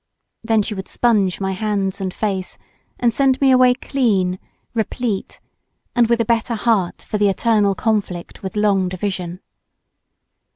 Then 0.43 0.63
she 0.63 0.73
would 0.73 0.87
sponge 0.87 1.39
my 1.39 1.51
hands 1.51 2.01
and 2.01 2.11
face 2.11 2.57
and 2.99 3.13
send 3.13 3.39
me 3.39 3.51
away 3.51 3.75
clean, 3.75 4.39
replete, 4.73 5.39
and 5.95 6.07
with 6.09 6.19
a 6.19 6.25
better 6.25 6.55
heart 6.55 7.03
for 7.03 7.19
the 7.19 7.29
eternal 7.29 7.75
conflict 7.75 8.41
with 8.41 8.55
long 8.55 8.89
division. 8.89 9.41